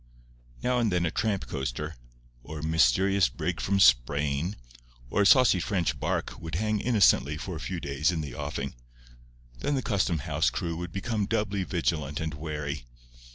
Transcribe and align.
Now 0.63 0.79
and 0.79 0.91
then 0.91 1.05
a 1.05 1.11
tramp 1.11 1.45
coaster, 1.45 1.95
or 2.43 2.57
a 2.57 2.63
mysterious 2.63 3.29
brig 3.29 3.61
from 3.61 3.79
Spain, 3.79 4.55
or 5.11 5.21
a 5.21 5.25
saucy 5.27 5.59
French 5.59 5.99
barque 5.99 6.41
would 6.41 6.55
hang 6.55 6.79
innocently 6.79 7.37
for 7.37 7.55
a 7.55 7.59
few 7.59 7.79
days 7.79 8.11
in 8.11 8.21
the 8.21 8.33
offing. 8.33 8.73
Then 9.59 9.75
the 9.75 9.83
custom 9.83 10.17
house 10.25 10.49
crew 10.49 10.75
would 10.75 10.91
become 10.91 11.27
doubly 11.27 11.63
vigilant 11.63 12.19
and 12.19 12.33
wary. 12.33 12.87